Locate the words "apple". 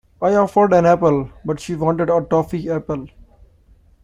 0.87-1.29, 2.71-3.05